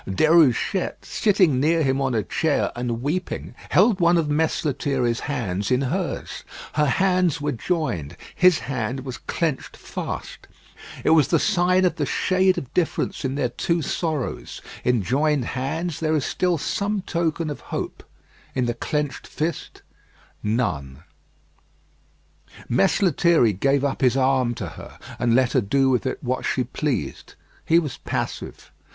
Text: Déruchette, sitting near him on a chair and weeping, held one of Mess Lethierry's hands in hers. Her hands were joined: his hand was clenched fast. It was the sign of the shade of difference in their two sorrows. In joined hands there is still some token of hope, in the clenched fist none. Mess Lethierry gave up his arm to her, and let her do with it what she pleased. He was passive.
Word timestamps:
Déruchette, 0.07 1.05
sitting 1.05 1.59
near 1.59 1.83
him 1.83 2.01
on 2.01 2.15
a 2.15 2.23
chair 2.23 2.71
and 2.75 3.03
weeping, 3.03 3.53
held 3.69 3.99
one 3.99 4.17
of 4.17 4.31
Mess 4.31 4.65
Lethierry's 4.65 5.19
hands 5.19 5.69
in 5.69 5.81
hers. 5.81 6.43
Her 6.73 6.87
hands 6.87 7.39
were 7.39 7.51
joined: 7.51 8.17
his 8.33 8.57
hand 8.61 9.01
was 9.01 9.19
clenched 9.19 9.77
fast. 9.77 10.47
It 11.03 11.11
was 11.11 11.27
the 11.27 11.37
sign 11.37 11.85
of 11.85 11.97
the 11.97 12.07
shade 12.07 12.57
of 12.57 12.73
difference 12.73 13.23
in 13.23 13.35
their 13.35 13.49
two 13.49 13.83
sorrows. 13.83 14.59
In 14.83 15.03
joined 15.03 15.45
hands 15.45 15.99
there 15.99 16.15
is 16.15 16.25
still 16.25 16.57
some 16.57 17.03
token 17.03 17.51
of 17.51 17.59
hope, 17.69 18.03
in 18.55 18.65
the 18.65 18.73
clenched 18.73 19.27
fist 19.27 19.83
none. 20.41 21.03
Mess 22.67 23.03
Lethierry 23.03 23.53
gave 23.53 23.83
up 23.85 24.01
his 24.01 24.17
arm 24.17 24.55
to 24.55 24.69
her, 24.69 24.97
and 25.19 25.35
let 25.35 25.51
her 25.51 25.61
do 25.61 25.91
with 25.91 26.07
it 26.07 26.17
what 26.23 26.43
she 26.43 26.63
pleased. 26.63 27.35
He 27.63 27.77
was 27.77 27.97
passive. 27.99 28.71